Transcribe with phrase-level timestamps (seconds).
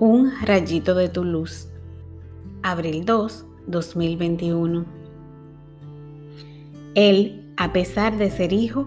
[0.00, 1.68] Un rayito de tu luz.
[2.62, 4.86] Abril 2, 2021.
[6.94, 8.86] Él, a pesar de ser hijo,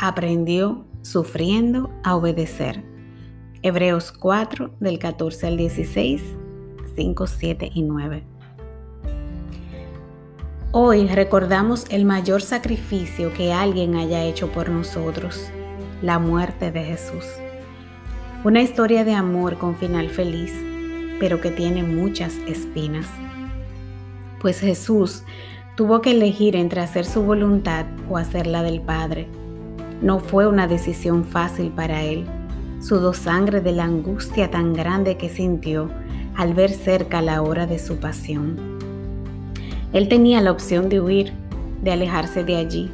[0.00, 2.82] aprendió sufriendo a obedecer.
[3.62, 6.22] Hebreos 4 del 14 al 16,
[6.96, 8.24] 5, 7 y 9.
[10.72, 15.52] Hoy recordamos el mayor sacrificio que alguien haya hecho por nosotros,
[16.02, 17.24] la muerte de Jesús.
[18.44, 20.52] Una historia de amor con final feliz,
[21.18, 23.08] pero que tiene muchas espinas.
[24.40, 25.24] Pues Jesús
[25.74, 29.26] tuvo que elegir entre hacer su voluntad o hacer la del Padre.
[30.02, 32.26] No fue una decisión fácil para él.
[32.80, 35.90] Sudó sangre de la angustia tan grande que sintió
[36.36, 38.56] al ver cerca la hora de su pasión.
[39.92, 41.32] Él tenía la opción de huir,
[41.82, 42.88] de alejarse de allí,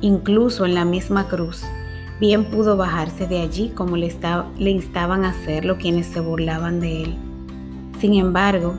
[0.00, 1.66] incluso en la misma cruz
[2.20, 4.06] Bien pudo bajarse de allí como le,
[4.70, 7.14] instaban a hacerlo quienes se burlaban de él.
[8.00, 8.74] Sin embargo,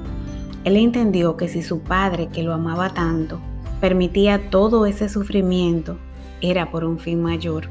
[0.66, 3.40] él entendió que si su padre, que lo amaba tanto,
[3.80, 5.98] permitía todo ese sufrimiento,
[6.42, 7.70] era por un fin mayor.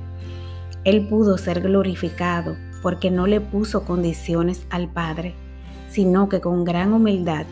[0.84, 5.34] Él pudo ser glorificado porque no le puso condiciones al Padre,
[5.88, 7.44] sino que con gran humildad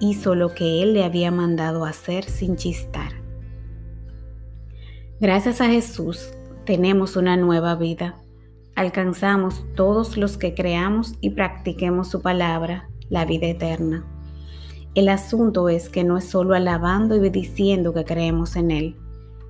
[0.00, 3.12] hizo lo que Él le había mandado hacer sin chistar.
[5.20, 6.30] Gracias a Jesús,
[6.66, 8.16] tenemos una nueva vida.
[8.74, 14.04] Alcanzamos todos los que creamos y practiquemos su palabra, la vida eterna.
[14.94, 18.96] El asunto es que no es solo alabando y diciendo que creemos en Él,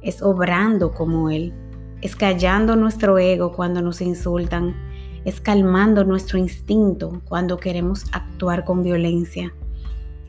[0.03, 1.55] es obrando como Él,
[2.03, 4.77] es callando nuestro ego cuando nos insultan,
[5.25, 9.55] es calmando nuestro instinto cuando queremos actuar con violencia,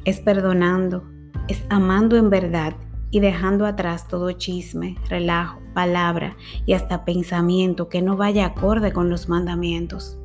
[0.05, 1.03] es perdonando,
[1.49, 2.73] es amando en verdad
[3.09, 9.09] y dejando atrás todo chisme, relajo, palabra y hasta pensamiento que no vaya acorde con
[9.09, 10.17] los mandamientos.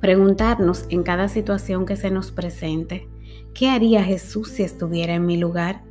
[0.00, 3.08] Preguntarnos en cada situación que se nos presente,
[3.54, 5.82] ¿qué haría Jesús si estuviera en mi lugar?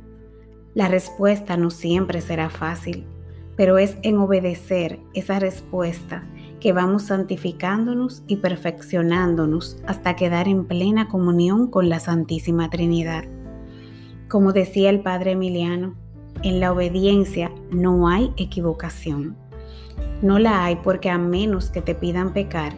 [0.74, 3.04] La respuesta no siempre será fácil,
[3.56, 6.24] pero es en obedecer esa respuesta
[6.60, 13.24] que vamos santificándonos y perfeccionándonos hasta quedar en plena comunión con la Santísima Trinidad.
[14.30, 15.96] Como decía el padre Emiliano,
[16.44, 19.36] en la obediencia no hay equivocación.
[20.22, 22.72] No la hay porque a menos que te pidan pecar,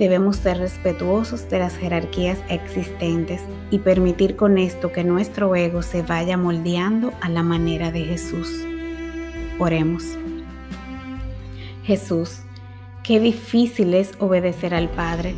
[0.00, 3.40] debemos ser respetuosos de las jerarquías existentes
[3.70, 8.64] y permitir con esto que nuestro ego se vaya moldeando a la manera de Jesús.
[9.60, 10.02] Oremos.
[11.84, 12.40] Jesús,
[13.04, 15.36] qué difícil es obedecer al Padre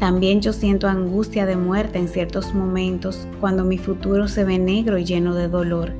[0.00, 4.96] también yo siento angustia de muerte en ciertos momentos cuando mi futuro se ve negro
[4.96, 5.92] y lleno de dolor,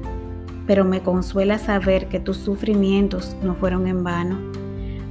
[0.66, 4.38] pero me consuela saber que tus sufrimientos no fueron en vano.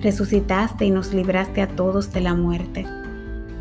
[0.01, 2.87] Resucitaste y nos libraste a todos de la muerte.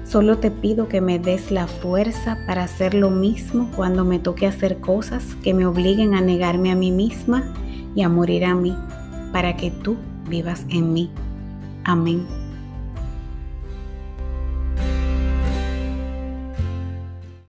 [0.05, 4.47] Solo te pido que me des la fuerza para hacer lo mismo cuando me toque
[4.47, 7.53] hacer cosas que me obliguen a negarme a mí misma
[7.95, 8.75] y a morir a mí,
[9.31, 9.97] para que tú
[10.27, 11.11] vivas en mí.
[11.85, 12.38] Amén.